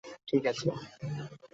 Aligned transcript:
ঠিক 0.27 0.43
আছে'। 0.45 0.69